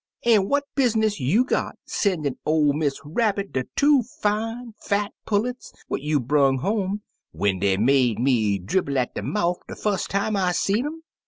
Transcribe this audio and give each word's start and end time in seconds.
An' 0.25 0.49
what 0.49 0.63
business 0.73 1.19
you 1.19 1.45
got 1.45 1.77
sen'in' 1.85 2.35
or 2.43 2.73
Miss 2.73 2.99
Rabbit 3.05 3.51
de 3.53 3.65
two 3.75 4.01
fine, 4.01 4.73
fat 4.79 5.13
pullets 5.27 5.71
what 5.89 6.01
you 6.01 6.19
brang 6.19 6.57
home, 6.61 7.03
which 7.33 7.59
dey 7.59 7.77
made 7.77 8.17
me 8.17 8.57
dribble 8.57 8.97
at 8.97 9.13
de 9.13 9.21
mouf 9.21 9.57
de 9.67 9.75
fust 9.75 10.09
time 10.09 10.35
I 10.35 10.53
seed 10.53 10.87
um 10.87 11.03